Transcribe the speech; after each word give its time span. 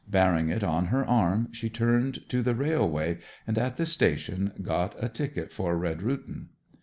Bearing 0.09 0.49
it 0.49 0.63
on 0.63 0.87
her 0.87 1.05
arm 1.05 1.49
she 1.53 1.69
turned 1.69 2.27
to 2.27 2.41
the 2.41 2.55
railway, 2.55 3.19
and 3.45 3.55
at 3.59 3.75
the 3.75 3.85
station 3.85 4.51
got 4.63 4.95
a 4.97 5.07
ticket 5.07 5.51
for 5.51 5.77
Redrutin. 5.77 6.47